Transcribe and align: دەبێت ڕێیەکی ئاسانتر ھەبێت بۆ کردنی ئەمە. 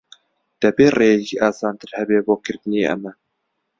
دەبێت 0.61 0.93
ڕێیەکی 0.99 1.41
ئاسانتر 1.41 1.89
ھەبێت 1.99 2.23
بۆ 2.27 2.35
کردنی 2.45 2.85
ئەمە. 2.87 3.11